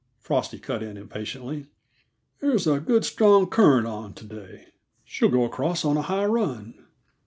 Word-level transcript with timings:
Frosty 0.17 0.57
cut 0.57 0.81
in 0.81 0.97
impatiently. 0.97 1.67
"There's 2.39 2.65
a 2.65 2.79
good, 2.79 3.05
strong 3.05 3.47
current 3.47 3.85
on, 3.85 4.15
to 4.15 4.25
day; 4.25 4.69
she'll 5.05 5.29
go 5.29 5.43
across 5.43 5.85
on 5.85 5.95
a 5.95 6.01
high 6.01 6.25
run." 6.25 6.87